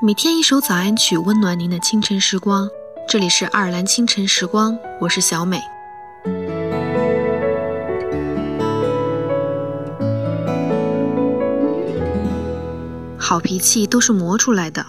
[0.00, 2.68] 每天一首早安曲，温暖您的清晨时光。
[3.08, 5.60] 这里是爱尔兰清晨时光，我是小美。
[13.18, 14.86] 好脾气都是磨出来的，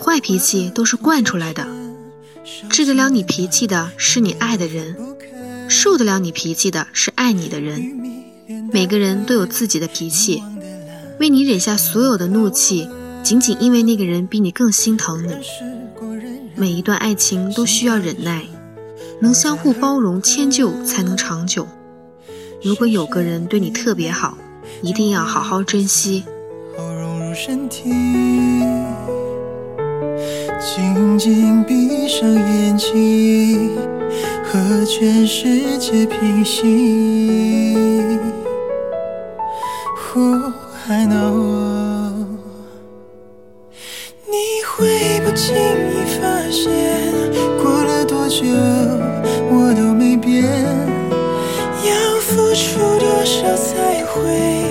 [0.00, 1.66] 坏脾气都是惯出来的。
[2.70, 4.96] 治得了你脾气的是你爱的人，
[5.68, 7.82] 受得了你脾气的是爱你的人。
[8.72, 10.40] 每个人都有自己的脾气，
[11.18, 12.88] 为你忍下所有的怒气，
[13.24, 15.34] 仅仅因为那个人比你更心疼你。
[16.54, 18.42] 每一段爱情都需要忍耐，
[19.18, 21.66] 能相互包容迁就才能长久。
[22.62, 24.36] 如果有个人对你特别好，
[24.82, 26.24] 一定要好好珍惜。
[30.60, 33.70] 紧紧闭上眼睛，
[34.44, 38.20] 和全世界平行。
[40.12, 40.52] Who
[40.88, 41.63] I know，
[45.34, 46.70] 轻易发现，
[47.60, 48.44] 过了多久
[49.50, 50.44] 我都没变。
[51.84, 54.63] 要付出多少才会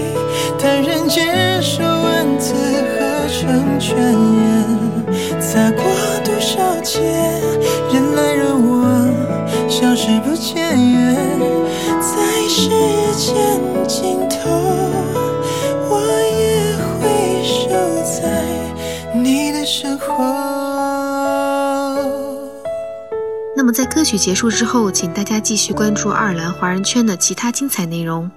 [23.73, 28.29] 在歌曲结束之后，请大家继续关注爱尔兰华人圈的其他精彩内容。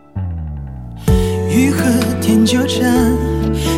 [1.51, 1.85] 雨和
[2.23, 3.13] 天纠缠，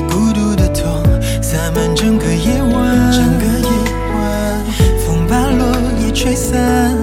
[0.08, 1.02] 孤独的痛
[1.42, 3.70] 洒满整个夜晚，整个夜
[4.14, 4.64] 晚，
[5.04, 6.96] 风把落叶吹散，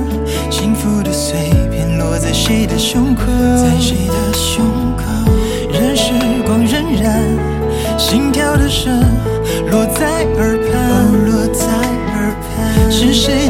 [0.50, 1.36] 幸福的碎
[1.70, 3.23] 片落在谁的胸口，
[3.58, 4.65] 在谁的胸
[4.95, 5.04] 口，
[5.70, 6.14] 任时
[6.45, 9.04] 光荏苒，心跳的声
[9.70, 11.65] 落在耳畔，落在
[12.14, 13.45] 耳畔，是谁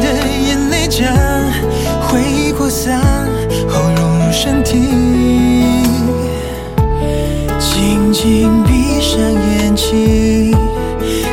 [8.18, 10.50] 静闭上眼睛，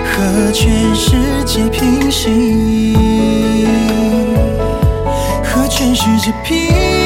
[0.03, 1.11] 和全世
[1.45, 2.93] 界平行，
[5.41, 7.02] 和全世界平。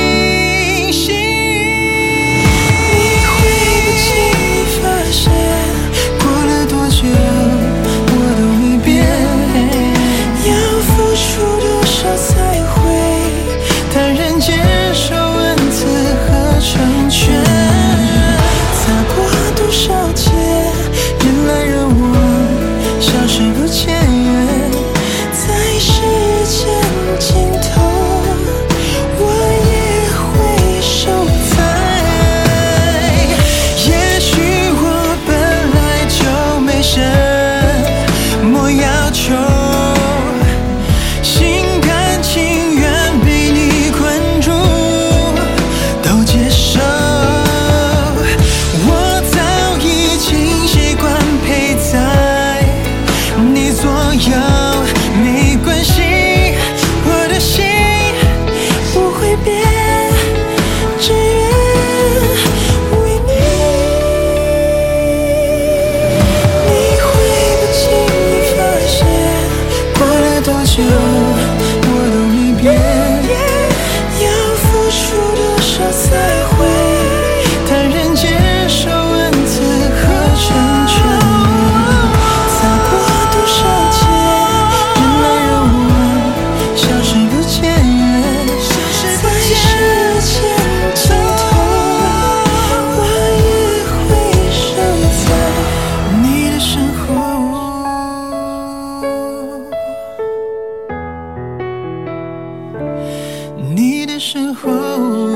[104.20, 105.27] 时候